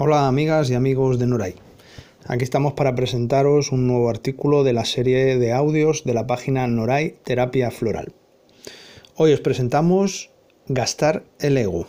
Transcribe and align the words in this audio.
Hola 0.00 0.28
amigas 0.28 0.70
y 0.70 0.74
amigos 0.74 1.18
de 1.18 1.26
Noray. 1.26 1.56
Aquí 2.24 2.44
estamos 2.44 2.74
para 2.74 2.94
presentaros 2.94 3.72
un 3.72 3.88
nuevo 3.88 4.08
artículo 4.08 4.62
de 4.62 4.72
la 4.72 4.84
serie 4.84 5.36
de 5.38 5.52
audios 5.52 6.04
de 6.04 6.14
la 6.14 6.24
página 6.24 6.68
Noray 6.68 7.16
Terapia 7.24 7.72
Floral. 7.72 8.12
Hoy 9.16 9.32
os 9.32 9.40
presentamos 9.40 10.30
Gastar 10.68 11.24
el 11.40 11.58
ego. 11.58 11.88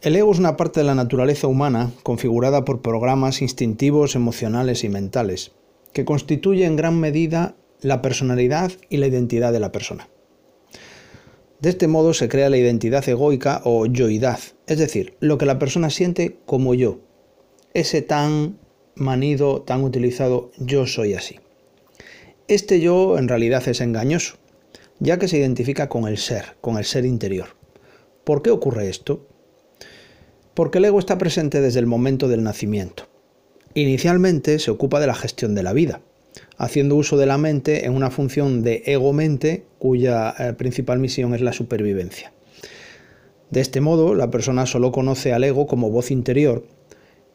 El 0.00 0.14
ego 0.14 0.30
es 0.30 0.38
una 0.38 0.56
parte 0.56 0.78
de 0.78 0.86
la 0.86 0.94
naturaleza 0.94 1.48
humana 1.48 1.90
configurada 2.04 2.64
por 2.64 2.82
programas 2.82 3.42
instintivos, 3.42 4.14
emocionales 4.14 4.84
y 4.84 4.90
mentales, 4.90 5.50
que 5.92 6.04
constituye 6.04 6.66
en 6.66 6.76
gran 6.76 7.00
medida 7.00 7.56
la 7.80 8.00
personalidad 8.00 8.70
y 8.90 8.98
la 8.98 9.08
identidad 9.08 9.52
de 9.52 9.58
la 9.58 9.72
persona. 9.72 10.08
De 11.60 11.68
este 11.68 11.88
modo 11.88 12.14
se 12.14 12.28
crea 12.30 12.48
la 12.48 12.56
identidad 12.56 13.06
egoica 13.06 13.60
o 13.64 13.84
yoidad, 13.84 14.38
es 14.66 14.78
decir, 14.78 15.14
lo 15.20 15.36
que 15.36 15.44
la 15.44 15.58
persona 15.58 15.90
siente 15.90 16.38
como 16.46 16.72
yo, 16.72 17.00
ese 17.74 18.00
tan 18.00 18.58
manido, 18.94 19.60
tan 19.60 19.84
utilizado 19.84 20.52
yo 20.58 20.86
soy 20.86 21.12
así. 21.12 21.38
Este 22.48 22.80
yo 22.80 23.18
en 23.18 23.28
realidad 23.28 23.68
es 23.68 23.82
engañoso, 23.82 24.36
ya 25.00 25.18
que 25.18 25.28
se 25.28 25.36
identifica 25.36 25.90
con 25.90 26.08
el 26.08 26.16
ser, 26.16 26.56
con 26.62 26.78
el 26.78 26.84
ser 26.84 27.04
interior. 27.04 27.48
¿Por 28.24 28.40
qué 28.40 28.50
ocurre 28.50 28.88
esto? 28.88 29.26
Porque 30.54 30.78
el 30.78 30.86
ego 30.86 30.98
está 30.98 31.18
presente 31.18 31.60
desde 31.60 31.80
el 31.80 31.86
momento 31.86 32.26
del 32.26 32.42
nacimiento. 32.42 33.06
Inicialmente 33.74 34.58
se 34.58 34.70
ocupa 34.70 34.98
de 34.98 35.06
la 35.06 35.14
gestión 35.14 35.54
de 35.54 35.62
la 35.62 35.74
vida, 35.74 36.00
haciendo 36.56 36.96
uso 36.96 37.16
de 37.16 37.26
la 37.26 37.38
mente 37.38 37.86
en 37.86 37.94
una 37.94 38.10
función 38.10 38.62
de 38.62 38.82
ego-mente 38.86 39.64
cuya 39.78 40.34
eh, 40.38 40.52
principal 40.52 40.98
misión 40.98 41.34
es 41.34 41.40
la 41.40 41.52
supervivencia. 41.52 42.32
De 43.50 43.60
este 43.60 43.80
modo, 43.80 44.14
la 44.14 44.30
persona 44.30 44.66
solo 44.66 44.92
conoce 44.92 45.32
al 45.32 45.42
ego 45.42 45.66
como 45.66 45.90
voz 45.90 46.10
interior 46.10 46.64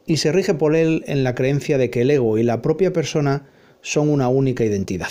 y 0.06 0.18
se 0.18 0.32
rige 0.32 0.54
por 0.54 0.76
él 0.76 1.04
en 1.08 1.24
la 1.24 1.36
creencia 1.36 1.78
de 1.78 1.90
que 1.90 2.02
el 2.02 2.12
ego 2.12 2.38
y 2.38 2.44
la 2.44 2.62
propia 2.62 2.94
persona 2.94 3.50
son 3.82 4.10
una 4.10 4.30
única 4.30 4.64
identidad. 4.64 5.10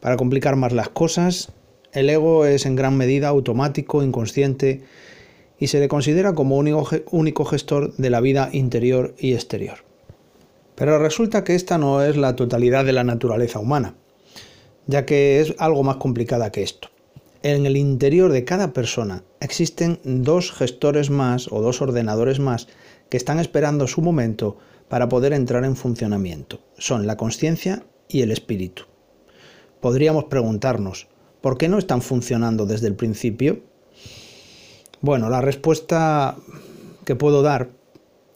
Para 0.00 0.16
complicar 0.16 0.56
más 0.56 0.72
las 0.72 0.88
cosas, 0.88 1.52
el 1.92 2.08
ego 2.08 2.46
es 2.46 2.64
en 2.64 2.76
gran 2.76 2.96
medida 2.96 3.28
automático, 3.28 4.02
inconsciente 4.02 4.82
y 5.58 5.66
se 5.66 5.80
le 5.80 5.88
considera 5.88 6.34
como 6.34 6.56
único 6.56 7.44
gestor 7.44 7.94
de 7.96 8.10
la 8.10 8.20
vida 8.20 8.48
interior 8.52 9.14
y 9.18 9.34
exterior. 9.34 9.89
Pero 10.80 10.98
resulta 10.98 11.44
que 11.44 11.54
esta 11.54 11.76
no 11.76 12.02
es 12.02 12.16
la 12.16 12.36
totalidad 12.36 12.86
de 12.86 12.94
la 12.94 13.04
naturaleza 13.04 13.58
humana, 13.58 13.96
ya 14.86 15.04
que 15.04 15.42
es 15.42 15.54
algo 15.58 15.82
más 15.82 15.96
complicada 15.96 16.50
que 16.50 16.62
esto. 16.62 16.88
En 17.42 17.66
el 17.66 17.76
interior 17.76 18.32
de 18.32 18.46
cada 18.46 18.72
persona 18.72 19.22
existen 19.40 20.00
dos 20.04 20.50
gestores 20.52 21.10
más 21.10 21.52
o 21.52 21.60
dos 21.60 21.82
ordenadores 21.82 22.40
más 22.40 22.66
que 23.10 23.18
están 23.18 23.38
esperando 23.40 23.86
su 23.88 24.00
momento 24.00 24.56
para 24.88 25.10
poder 25.10 25.34
entrar 25.34 25.66
en 25.66 25.76
funcionamiento. 25.76 26.60
Son 26.78 27.06
la 27.06 27.18
conciencia 27.18 27.84
y 28.08 28.22
el 28.22 28.30
espíritu. 28.30 28.84
Podríamos 29.80 30.24
preguntarnos, 30.24 31.08
¿por 31.42 31.58
qué 31.58 31.68
no 31.68 31.76
están 31.76 32.00
funcionando 32.00 32.64
desde 32.64 32.86
el 32.86 32.94
principio? 32.94 33.60
Bueno, 35.02 35.28
la 35.28 35.42
respuesta 35.42 36.36
que 37.04 37.16
puedo 37.16 37.42
dar 37.42 37.68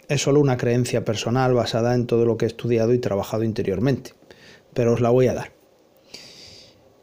es 0.08 0.22
solo 0.22 0.40
una 0.40 0.56
creencia 0.56 1.04
personal 1.04 1.54
basada 1.54 1.94
en 1.94 2.06
todo 2.06 2.24
lo 2.24 2.36
que 2.36 2.44
he 2.44 2.48
estudiado 2.48 2.92
y 2.94 2.98
trabajado 2.98 3.44
interiormente, 3.44 4.12
pero 4.72 4.92
os 4.92 5.00
la 5.00 5.10
voy 5.10 5.28
a 5.28 5.34
dar. 5.34 5.52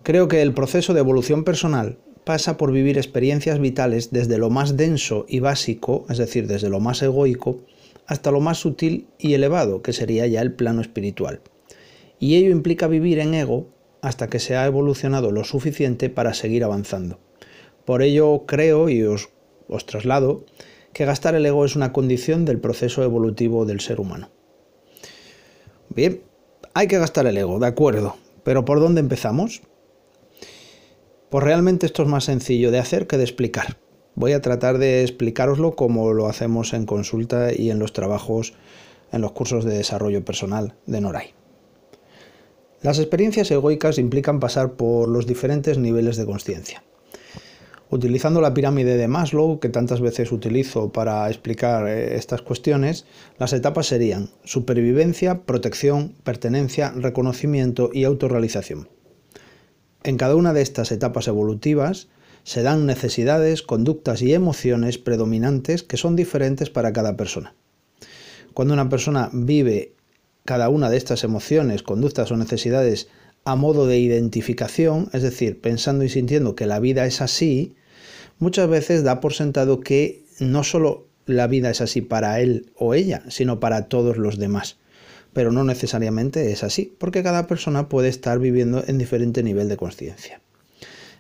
Creo 0.03 0.27
que 0.27 0.41
el 0.41 0.53
proceso 0.53 0.93
de 0.93 0.99
evolución 0.99 1.43
personal 1.43 1.97
pasa 2.23 2.58
por 2.58 2.71
vivir 2.71 2.97
experiencias 2.97 3.59
vitales 3.59 4.11
desde 4.11 4.38
lo 4.38 4.49
más 4.49 4.77
denso 4.77 5.25
y 5.27 5.39
básico, 5.39 6.05
es 6.09 6.17
decir, 6.17 6.47
desde 6.47 6.69
lo 6.69 6.80
más 6.80 7.02
egoico, 7.02 7.59
hasta 8.08 8.31
lo 8.31 8.39
más 8.39 8.59
sutil 8.59 9.08
y 9.17 9.33
elevado, 9.33 9.81
que 9.81 9.93
sería 9.93 10.27
ya 10.27 10.41
el 10.41 10.53
plano 10.53 10.81
espiritual. 10.81 11.41
Y 12.19 12.36
ello 12.36 12.52
implica 12.52 12.88
vivir 12.88 13.19
en 13.19 13.33
ego 13.33 13.67
hasta 14.02 14.27
que 14.27 14.39
se 14.39 14.55
ha 14.55 14.65
evolucionado 14.65 15.31
lo 15.31 15.43
suficiente 15.43 16.09
para 16.09 16.33
seguir 16.33 16.64
avanzando. 16.64 17.20
Por 17.86 18.02
ello 18.02 18.45
creo, 18.45 18.89
y 18.89 19.03
os, 19.03 19.30
os 19.67 19.86
traslado, 19.86 20.45
que 20.93 21.05
gastar 21.05 21.35
el 21.35 21.45
ego 21.45 21.65
es 21.65 21.75
una 21.75 21.93
condición 21.93 22.45
del 22.45 22.59
proceso 22.59 23.03
evolutivo 23.03 23.65
del 23.65 23.79
ser 23.79 23.99
humano. 23.99 24.29
Bien, 25.89 26.21
hay 26.73 26.87
que 26.87 26.99
gastar 26.99 27.27
el 27.27 27.37
ego, 27.37 27.59
de 27.59 27.67
acuerdo, 27.67 28.15
pero 28.43 28.65
¿por 28.65 28.79
dónde 28.79 29.02
empezamos? 29.02 29.61
Pues 31.29 31.43
realmente 31.43 31.85
esto 31.85 32.03
es 32.03 32.09
más 32.09 32.25
sencillo 32.25 32.71
de 32.71 32.79
hacer 32.79 33.07
que 33.07 33.17
de 33.17 33.23
explicar. 33.23 33.77
Voy 34.15 34.33
a 34.33 34.41
tratar 34.41 34.77
de 34.77 35.02
explicaroslo 35.02 35.75
como 35.75 36.13
lo 36.13 36.27
hacemos 36.27 36.73
en 36.73 36.85
consulta 36.85 37.53
y 37.53 37.71
en 37.71 37.79
los 37.79 37.93
trabajos, 37.93 38.53
en 39.11 39.21
los 39.21 39.31
cursos 39.31 39.63
de 39.63 39.77
desarrollo 39.77 40.25
personal 40.25 40.75
de 40.85 41.02
Noray. 41.02 41.33
Las 42.81 42.99
experiencias 42.99 43.49
egoicas 43.52 43.97
implican 43.97 44.39
pasar 44.39 44.73
por 44.73 45.08
los 45.08 45.27
diferentes 45.27 45.77
niveles 45.77 46.17
de 46.17 46.25
conciencia. 46.25 46.83
Utilizando 47.93 48.39
la 48.39 48.53
pirámide 48.53 48.95
de 48.95 49.09
Maslow, 49.09 49.59
que 49.59 49.67
tantas 49.67 49.99
veces 49.99 50.31
utilizo 50.31 50.93
para 50.93 51.27
explicar 51.27 51.89
eh, 51.89 52.15
estas 52.15 52.41
cuestiones, 52.41 53.05
las 53.37 53.52
etapas 53.52 53.87
serían 53.87 54.29
supervivencia, 54.45 55.41
protección, 55.41 56.15
pertenencia, 56.23 56.93
reconocimiento 56.95 57.89
y 57.91 58.05
autorrealización. 58.05 58.87
En 60.03 60.15
cada 60.15 60.37
una 60.37 60.53
de 60.53 60.61
estas 60.61 60.93
etapas 60.93 61.27
evolutivas 61.27 62.07
se 62.43 62.63
dan 62.63 62.85
necesidades, 62.85 63.61
conductas 63.61 64.21
y 64.21 64.33
emociones 64.33 64.97
predominantes 64.97 65.83
que 65.83 65.97
son 65.97 66.15
diferentes 66.15 66.69
para 66.69 66.93
cada 66.93 67.17
persona. 67.17 67.55
Cuando 68.53 68.73
una 68.73 68.87
persona 68.87 69.29
vive 69.33 69.95
cada 70.45 70.69
una 70.69 70.89
de 70.89 70.95
estas 70.95 71.25
emociones, 71.25 71.83
conductas 71.83 72.31
o 72.31 72.37
necesidades 72.37 73.09
a 73.43 73.58
modo 73.58 73.85
de 73.85 73.99
identificación, 73.99 75.09
es 75.11 75.23
decir, 75.23 75.59
pensando 75.59 76.05
y 76.05 76.09
sintiendo 76.09 76.55
que 76.55 76.67
la 76.67 76.79
vida 76.79 77.05
es 77.05 77.19
así, 77.19 77.75
muchas 78.41 78.67
veces 78.67 79.03
da 79.03 79.21
por 79.21 79.33
sentado 79.33 79.79
que 79.79 80.25
no 80.39 80.65
solo 80.65 81.07
la 81.25 81.47
vida 81.47 81.69
es 81.69 81.79
así 81.79 82.02
para 82.02 82.41
él 82.41 82.71
o 82.75 82.93
ella, 82.93 83.23
sino 83.29 83.59
para 83.61 83.87
todos 83.87 84.17
los 84.17 84.37
demás. 84.37 84.77
Pero 85.31 85.52
no 85.53 85.63
necesariamente 85.63 86.52
es 86.52 86.63
así, 86.63 86.93
porque 86.97 87.23
cada 87.23 87.47
persona 87.47 87.87
puede 87.87 88.09
estar 88.09 88.39
viviendo 88.39 88.83
en 88.85 88.97
diferente 88.97 89.43
nivel 89.43 89.69
de 89.69 89.77
conciencia. 89.77 90.41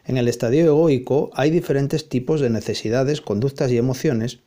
En 0.05 0.17
el 0.17 0.27
estadio 0.27 0.65
egoico 0.65 1.29
hay 1.33 1.51
diferentes 1.51 2.09
tipos 2.09 2.41
de 2.41 2.49
necesidades, 2.49 3.21
conductas 3.21 3.71
y 3.71 3.77
emociones 3.77 4.39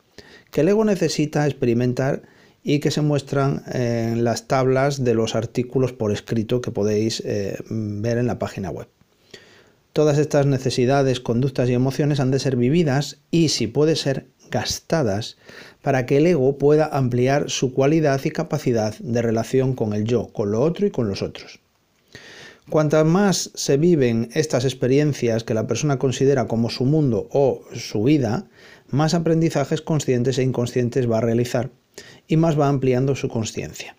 que 0.51 0.61
el 0.61 0.67
ego 0.67 0.83
necesita 0.85 1.47
experimentar 1.47 2.23
y 2.61 2.79
que 2.79 2.91
se 2.91 3.01
muestran 3.01 3.63
en 3.71 4.23
las 4.23 4.47
tablas 4.47 5.03
de 5.03 5.13
los 5.13 5.35
artículos 5.35 5.93
por 5.93 6.11
escrito 6.11 6.61
que 6.61 6.71
podéis 6.71 7.23
eh, 7.25 7.57
ver 7.69 8.17
en 8.17 8.27
la 8.27 8.37
página 8.37 8.69
web. 8.69 8.87
Todas 9.95 10.17
estas 10.17 10.45
necesidades, 10.45 11.21
conductas 11.21 11.69
y 11.69 11.73
emociones 11.73 12.19
han 12.19 12.29
de 12.29 12.39
ser 12.39 12.57
vividas 12.57 13.21
y, 13.31 13.47
si 13.47 13.67
puede 13.67 13.95
ser, 13.95 14.27
gastadas 14.51 15.37
para 15.81 16.05
que 16.05 16.17
el 16.17 16.27
ego 16.27 16.57
pueda 16.57 16.87
ampliar 16.87 17.49
su 17.49 17.73
cualidad 17.73 18.19
y 18.25 18.31
capacidad 18.31 18.93
de 18.99 19.21
relación 19.21 19.73
con 19.73 19.93
el 19.93 20.03
yo, 20.03 20.27
con 20.33 20.51
lo 20.51 20.59
otro 20.59 20.85
y 20.85 20.91
con 20.91 21.07
los 21.07 21.21
otros. 21.21 21.61
Cuantas 22.69 23.05
más 23.05 23.51
se 23.55 23.77
viven 23.77 24.27
estas 24.33 24.65
experiencias 24.65 25.45
que 25.45 25.53
la 25.53 25.65
persona 25.65 25.97
considera 25.97 26.45
como 26.45 26.69
su 26.69 26.83
mundo 26.83 27.29
o 27.31 27.61
su 27.73 28.03
vida, 28.03 28.49
más 28.89 29.13
aprendizajes 29.13 29.81
conscientes 29.81 30.37
e 30.37 30.43
inconscientes 30.43 31.09
va 31.09 31.19
a 31.19 31.21
realizar 31.21 31.69
y 32.27 32.35
más 32.35 32.59
va 32.59 32.67
ampliando 32.67 33.15
su 33.15 33.29
conciencia. 33.29 33.95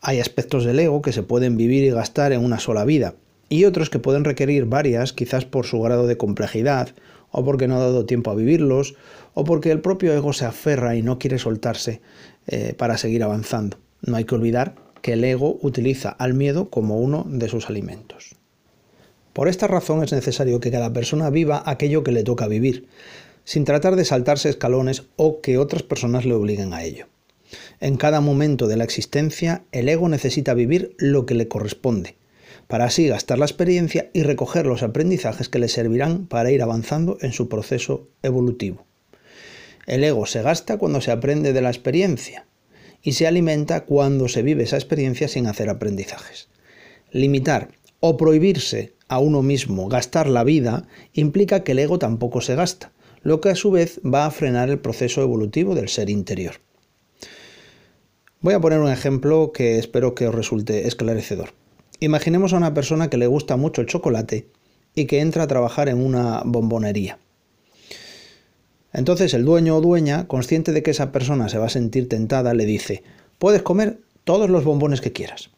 Hay 0.00 0.18
aspectos 0.18 0.64
del 0.64 0.80
ego 0.80 1.00
que 1.00 1.12
se 1.12 1.22
pueden 1.22 1.56
vivir 1.56 1.84
y 1.84 1.90
gastar 1.90 2.32
en 2.32 2.44
una 2.44 2.58
sola 2.58 2.84
vida, 2.84 3.14
y 3.48 3.64
otros 3.64 3.90
que 3.90 3.98
pueden 3.98 4.24
requerir 4.24 4.66
varias, 4.66 5.12
quizás 5.12 5.44
por 5.44 5.66
su 5.66 5.80
grado 5.80 6.06
de 6.06 6.16
complejidad, 6.16 6.94
o 7.30 7.44
porque 7.44 7.68
no 7.68 7.76
ha 7.76 7.80
dado 7.80 8.06
tiempo 8.06 8.30
a 8.30 8.34
vivirlos, 8.34 8.94
o 9.34 9.44
porque 9.44 9.70
el 9.70 9.80
propio 9.80 10.12
ego 10.12 10.32
se 10.32 10.44
aferra 10.44 10.96
y 10.96 11.02
no 11.02 11.18
quiere 11.18 11.38
soltarse 11.38 12.00
eh, 12.46 12.74
para 12.76 12.98
seguir 12.98 13.22
avanzando. 13.22 13.78
No 14.02 14.16
hay 14.16 14.24
que 14.24 14.34
olvidar 14.34 14.74
que 15.02 15.12
el 15.14 15.24
ego 15.24 15.58
utiliza 15.62 16.10
al 16.10 16.34
miedo 16.34 16.70
como 16.70 16.98
uno 16.98 17.24
de 17.28 17.48
sus 17.48 17.68
alimentos. 17.68 18.34
Por 19.32 19.48
esta 19.48 19.68
razón 19.68 20.02
es 20.02 20.12
necesario 20.12 20.60
que 20.60 20.70
cada 20.70 20.92
persona 20.92 21.30
viva 21.30 21.62
aquello 21.64 22.02
que 22.02 22.12
le 22.12 22.24
toca 22.24 22.48
vivir, 22.48 22.88
sin 23.44 23.64
tratar 23.64 23.96
de 23.96 24.04
saltarse 24.04 24.48
escalones 24.48 25.04
o 25.16 25.40
que 25.40 25.58
otras 25.58 25.82
personas 25.82 26.24
le 26.24 26.34
obliguen 26.34 26.72
a 26.72 26.82
ello. 26.82 27.06
En 27.80 27.96
cada 27.96 28.20
momento 28.20 28.66
de 28.66 28.76
la 28.76 28.84
existencia, 28.84 29.62
el 29.72 29.88
ego 29.88 30.08
necesita 30.08 30.54
vivir 30.54 30.94
lo 30.98 31.24
que 31.24 31.34
le 31.34 31.48
corresponde, 31.48 32.16
para 32.68 32.84
así 32.84 33.08
gastar 33.08 33.38
la 33.38 33.46
experiencia 33.46 34.10
y 34.12 34.22
recoger 34.22 34.66
los 34.66 34.84
aprendizajes 34.84 35.48
que 35.48 35.58
le 35.58 35.68
servirán 35.68 36.26
para 36.26 36.52
ir 36.52 36.62
avanzando 36.62 37.18
en 37.20 37.32
su 37.32 37.48
proceso 37.48 38.08
evolutivo. 38.22 38.86
El 39.86 40.04
ego 40.04 40.26
se 40.26 40.42
gasta 40.42 40.76
cuando 40.76 41.00
se 41.00 41.10
aprende 41.10 41.52
de 41.52 41.62
la 41.62 41.70
experiencia 41.70 42.46
y 43.02 43.12
se 43.12 43.26
alimenta 43.26 43.86
cuando 43.86 44.28
se 44.28 44.42
vive 44.42 44.64
esa 44.64 44.76
experiencia 44.76 45.28
sin 45.28 45.46
hacer 45.46 45.70
aprendizajes. 45.70 46.48
Limitar 47.10 47.70
o 48.00 48.18
prohibirse 48.18 48.92
a 49.08 49.18
uno 49.18 49.42
mismo 49.42 49.88
gastar 49.88 50.28
la 50.28 50.44
vida 50.44 50.86
implica 51.14 51.64
que 51.64 51.72
el 51.72 51.78
ego 51.78 51.98
tampoco 51.98 52.42
se 52.42 52.54
gasta, 52.54 52.92
lo 53.22 53.40
que 53.40 53.48
a 53.48 53.56
su 53.56 53.70
vez 53.70 54.00
va 54.04 54.26
a 54.26 54.30
frenar 54.30 54.68
el 54.68 54.78
proceso 54.78 55.22
evolutivo 55.22 55.74
del 55.74 55.88
ser 55.88 56.10
interior. 56.10 56.56
Voy 58.40 58.52
a 58.52 58.60
poner 58.60 58.78
un 58.78 58.92
ejemplo 58.92 59.52
que 59.52 59.78
espero 59.78 60.14
que 60.14 60.28
os 60.28 60.34
resulte 60.34 60.86
esclarecedor. 60.86 61.54
Imaginemos 62.00 62.52
a 62.52 62.58
una 62.58 62.74
persona 62.74 63.10
que 63.10 63.16
le 63.16 63.26
gusta 63.26 63.56
mucho 63.56 63.80
el 63.80 63.88
chocolate 63.88 64.46
y 64.94 65.06
que 65.06 65.20
entra 65.20 65.42
a 65.42 65.48
trabajar 65.48 65.88
en 65.88 65.98
una 65.98 66.42
bombonería. 66.44 67.18
Entonces 68.92 69.34
el 69.34 69.44
dueño 69.44 69.76
o 69.76 69.80
dueña, 69.80 70.28
consciente 70.28 70.72
de 70.72 70.84
que 70.84 70.92
esa 70.92 71.10
persona 71.10 71.48
se 71.48 71.58
va 71.58 71.66
a 71.66 71.70
sentir 71.70 72.08
tentada, 72.08 72.54
le 72.54 72.66
dice, 72.66 73.02
puedes 73.38 73.62
comer 73.62 73.98
todos 74.22 74.48
los 74.48 74.62
bombones 74.62 75.00
que 75.00 75.12
quieras. 75.12 75.50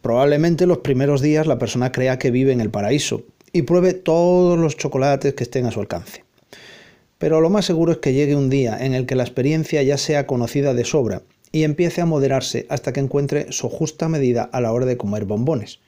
Probablemente 0.00 0.66
los 0.66 0.78
primeros 0.78 1.20
días 1.20 1.48
la 1.48 1.58
persona 1.58 1.90
crea 1.90 2.20
que 2.20 2.30
vive 2.30 2.52
en 2.52 2.60
el 2.60 2.70
paraíso 2.70 3.24
y 3.52 3.62
pruebe 3.62 3.94
todos 3.94 4.58
los 4.58 4.76
chocolates 4.76 5.34
que 5.34 5.42
estén 5.42 5.66
a 5.66 5.72
su 5.72 5.80
alcance. 5.80 6.24
Pero 7.18 7.40
lo 7.40 7.50
más 7.50 7.64
seguro 7.64 7.92
es 7.92 7.98
que 7.98 8.12
llegue 8.12 8.36
un 8.36 8.48
día 8.48 8.78
en 8.84 8.94
el 8.94 9.06
que 9.06 9.16
la 9.16 9.24
experiencia 9.24 9.82
ya 9.82 9.98
sea 9.98 10.26
conocida 10.26 10.72
de 10.72 10.84
sobra 10.84 11.22
y 11.52 11.64
empiece 11.64 12.00
a 12.00 12.06
moderarse 12.06 12.66
hasta 12.70 12.92
que 12.92 13.00
encuentre 13.00 13.52
su 13.52 13.68
justa 13.68 14.08
medida 14.08 14.42
a 14.42 14.60
la 14.60 14.72
hora 14.72 14.86
de 14.86 14.96
comer 14.96 15.26
bombones, 15.26 15.80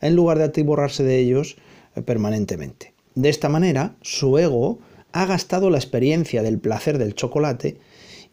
en 0.00 0.14
lugar 0.14 0.38
de 0.38 0.44
atiborrarse 0.44 1.02
de 1.02 1.18
ellos 1.18 1.56
eh, 1.94 2.02
permanentemente. 2.02 2.94
De 3.14 3.30
esta 3.30 3.48
manera, 3.48 3.96
su 4.02 4.38
ego 4.38 4.78
ha 5.12 5.24
gastado 5.24 5.70
la 5.70 5.78
experiencia 5.78 6.42
del 6.42 6.58
placer 6.58 6.98
del 6.98 7.14
chocolate 7.14 7.78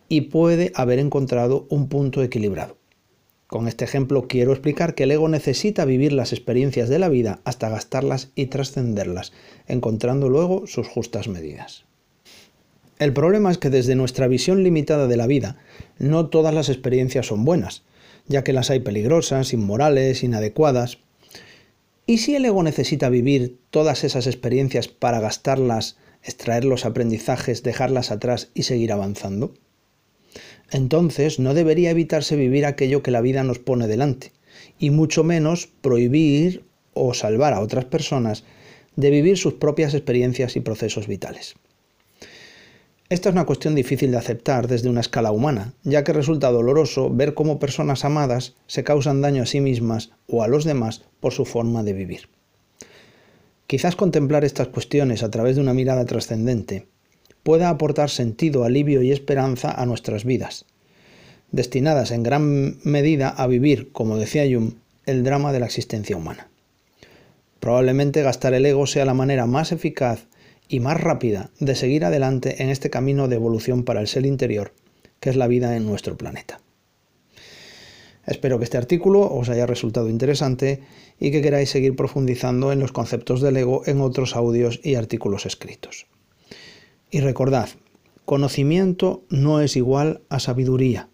y 0.09 0.21
puede 0.21 0.73
haber 0.75 0.99
encontrado 0.99 1.65
un 1.69 1.87
punto 1.87 2.21
equilibrado. 2.21 2.77
Con 3.47 3.67
este 3.67 3.85
ejemplo 3.85 4.27
quiero 4.27 4.51
explicar 4.51 4.95
que 4.95 5.03
el 5.03 5.11
ego 5.11 5.29
necesita 5.29 5.85
vivir 5.85 6.11
las 6.11 6.33
experiencias 6.33 6.89
de 6.89 6.99
la 6.99 7.07
vida 7.07 7.39
hasta 7.45 7.69
gastarlas 7.69 8.31
y 8.35 8.47
trascenderlas, 8.47 9.31
encontrando 9.67 10.27
luego 10.27 10.67
sus 10.67 10.87
justas 10.87 11.27
medidas. 11.27 11.85
El 13.03 13.11
problema 13.11 13.51
es 13.51 13.57
que 13.57 13.69
desde 13.69 13.95
nuestra 13.95 14.29
visión 14.29 14.63
limitada 14.63 15.07
de 15.07 15.17
la 15.17 15.27
vida, 15.27 15.57
no 15.99 16.27
todas 16.27 16.53
las 16.53 16.69
experiencias 16.69 17.25
son 17.27 17.43
buenas, 17.43 17.83
ya 18.27 18.45
que 18.45 18.53
las 18.53 18.69
hay 18.69 18.79
peligrosas, 18.79 19.51
inmorales, 19.51 20.23
inadecuadas. 20.23 20.99
¿Y 22.05 22.19
si 22.19 22.37
el 22.37 22.45
ego 22.45 22.63
necesita 22.63 23.09
vivir 23.09 23.59
todas 23.71 24.05
esas 24.05 24.25
experiencias 24.25 24.87
para 24.87 25.19
gastarlas, 25.19 25.97
extraer 26.23 26.63
los 26.63 26.85
aprendizajes, 26.85 27.61
dejarlas 27.61 28.09
atrás 28.09 28.51
y 28.53 28.63
seguir 28.63 28.93
avanzando? 28.93 29.53
Entonces 30.71 31.39
no 31.39 31.53
debería 31.53 31.91
evitarse 31.91 32.37
vivir 32.37 32.65
aquello 32.65 33.03
que 33.03 33.11
la 33.11 33.19
vida 33.19 33.43
nos 33.43 33.59
pone 33.59 33.87
delante, 33.87 34.31
y 34.79 34.91
mucho 34.91 35.25
menos 35.25 35.67
prohibir 35.81 36.63
o 36.93 37.13
salvar 37.13 37.51
a 37.51 37.59
otras 37.59 37.83
personas 37.83 38.45
de 38.95 39.09
vivir 39.09 39.37
sus 39.37 39.55
propias 39.55 39.93
experiencias 39.93 40.55
y 40.55 40.61
procesos 40.61 41.07
vitales. 41.07 41.55
Esta 43.13 43.29
es 43.29 43.33
una 43.33 43.45
cuestión 43.45 43.75
difícil 43.75 44.09
de 44.09 44.17
aceptar 44.17 44.67
desde 44.67 44.89
una 44.89 45.01
escala 45.01 45.31
humana, 45.31 45.75
ya 45.83 46.03
que 46.03 46.13
resulta 46.13 46.49
doloroso 46.49 47.11
ver 47.11 47.35
cómo 47.35 47.59
personas 47.59 48.05
amadas 48.05 48.55
se 48.65 48.83
causan 48.83 49.21
daño 49.21 49.43
a 49.43 49.45
sí 49.45 49.61
mismas 49.61 50.09
o 50.25 50.41
a 50.41 50.47
los 50.47 50.63
demás 50.65 51.03
por 51.19 51.31
su 51.31 51.45
forma 51.45 51.83
de 51.83 51.93
vivir. 51.93 52.29
Quizás 53.67 53.95
contemplar 53.95 54.43
estas 54.43 54.69
cuestiones 54.69 55.21
a 55.21 55.29
través 55.29 55.57
de 55.57 55.61
una 55.61 55.75
mirada 55.75 56.05
trascendente 56.05 56.87
pueda 57.43 57.69
aportar 57.69 58.09
sentido, 58.09 58.63
alivio 58.63 59.03
y 59.03 59.11
esperanza 59.11 59.69
a 59.69 59.85
nuestras 59.85 60.25
vidas, 60.25 60.65
destinadas 61.51 62.09
en 62.09 62.23
gran 62.23 62.79
medida 62.83 63.29
a 63.29 63.45
vivir, 63.45 63.91
como 63.91 64.17
decía 64.17 64.51
Jung, 64.51 64.73
el 65.05 65.23
drama 65.23 65.53
de 65.53 65.59
la 65.59 65.67
existencia 65.67 66.17
humana. 66.17 66.47
Probablemente 67.59 68.23
gastar 68.23 68.55
el 68.55 68.65
ego 68.65 68.87
sea 68.87 69.05
la 69.05 69.13
manera 69.13 69.45
más 69.45 69.71
eficaz 69.71 70.25
y 70.67 70.79
más 70.79 70.99
rápida 70.99 71.51
de 71.59 71.75
seguir 71.75 72.05
adelante 72.05 72.63
en 72.63 72.69
este 72.69 72.89
camino 72.89 73.27
de 73.27 73.35
evolución 73.35 73.83
para 73.83 74.01
el 74.01 74.07
ser 74.07 74.25
interior, 74.25 74.73
que 75.19 75.29
es 75.29 75.35
la 75.35 75.47
vida 75.47 75.75
en 75.75 75.85
nuestro 75.85 76.17
planeta. 76.17 76.59
Espero 78.25 78.57
que 78.57 78.63
este 78.63 78.77
artículo 78.77 79.21
os 79.29 79.49
haya 79.49 79.65
resultado 79.65 80.09
interesante 80.09 80.81
y 81.19 81.31
que 81.31 81.41
queráis 81.41 81.69
seguir 81.69 81.95
profundizando 81.95 82.71
en 82.71 82.79
los 82.79 82.93
conceptos 82.93 83.41
del 83.41 83.57
ego 83.57 83.83
en 83.85 83.99
otros 83.99 84.35
audios 84.35 84.79
y 84.81 84.95
artículos 84.95 85.45
escritos. 85.45 86.07
Y 87.11 87.19
recordad, 87.19 87.69
conocimiento 88.25 89.23
no 89.29 89.59
es 89.59 89.75
igual 89.75 90.21
a 90.29 90.39
sabiduría. 90.39 91.09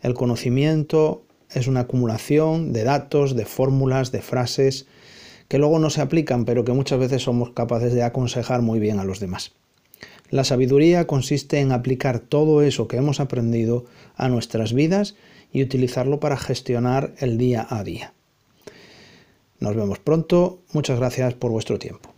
El 0.00 0.14
conocimiento 0.14 1.24
es 1.48 1.68
una 1.68 1.80
acumulación 1.80 2.72
de 2.72 2.82
datos, 2.82 3.36
de 3.36 3.44
fórmulas, 3.44 4.10
de 4.10 4.20
frases, 4.20 4.86
que 5.52 5.58
luego 5.58 5.78
no 5.78 5.90
se 5.90 6.00
aplican, 6.00 6.46
pero 6.46 6.64
que 6.64 6.72
muchas 6.72 6.98
veces 6.98 7.24
somos 7.24 7.50
capaces 7.50 7.92
de 7.92 8.02
aconsejar 8.02 8.62
muy 8.62 8.80
bien 8.80 8.98
a 8.98 9.04
los 9.04 9.20
demás. 9.20 9.52
La 10.30 10.44
sabiduría 10.44 11.06
consiste 11.06 11.60
en 11.60 11.72
aplicar 11.72 12.20
todo 12.20 12.62
eso 12.62 12.88
que 12.88 12.96
hemos 12.96 13.20
aprendido 13.20 13.84
a 14.16 14.30
nuestras 14.30 14.72
vidas 14.72 15.14
y 15.52 15.62
utilizarlo 15.62 16.20
para 16.20 16.38
gestionar 16.38 17.12
el 17.18 17.36
día 17.36 17.66
a 17.68 17.84
día. 17.84 18.14
Nos 19.60 19.76
vemos 19.76 19.98
pronto, 19.98 20.60
muchas 20.72 20.98
gracias 20.98 21.34
por 21.34 21.50
vuestro 21.50 21.78
tiempo. 21.78 22.11